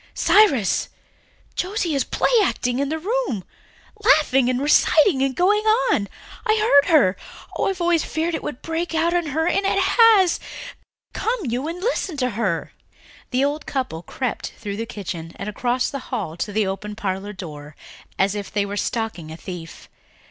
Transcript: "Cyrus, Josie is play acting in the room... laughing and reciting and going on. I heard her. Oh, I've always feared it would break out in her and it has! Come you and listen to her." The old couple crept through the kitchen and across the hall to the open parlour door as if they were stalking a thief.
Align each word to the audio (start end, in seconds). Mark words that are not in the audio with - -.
"Cyrus, 0.15 0.89
Josie 1.53 1.93
is 1.93 2.03
play 2.03 2.33
acting 2.43 2.79
in 2.79 2.89
the 2.89 2.97
room... 2.97 3.43
laughing 4.03 4.49
and 4.49 4.59
reciting 4.59 5.21
and 5.21 5.35
going 5.35 5.61
on. 5.91 6.07
I 6.43 6.57
heard 6.59 6.89
her. 6.91 7.15
Oh, 7.55 7.67
I've 7.67 7.81
always 7.81 8.03
feared 8.03 8.33
it 8.33 8.41
would 8.41 8.63
break 8.63 8.95
out 8.95 9.13
in 9.13 9.27
her 9.27 9.45
and 9.47 9.63
it 9.63 9.77
has! 9.77 10.39
Come 11.13 11.41
you 11.43 11.67
and 11.67 11.79
listen 11.79 12.17
to 12.17 12.31
her." 12.31 12.73
The 13.29 13.45
old 13.45 13.67
couple 13.67 14.01
crept 14.01 14.53
through 14.57 14.77
the 14.77 14.87
kitchen 14.87 15.33
and 15.35 15.47
across 15.47 15.91
the 15.91 15.99
hall 16.09 16.35
to 16.35 16.51
the 16.51 16.65
open 16.65 16.95
parlour 16.95 17.31
door 17.31 17.75
as 18.17 18.33
if 18.33 18.51
they 18.51 18.65
were 18.65 18.77
stalking 18.77 19.29
a 19.29 19.37
thief. 19.37 19.87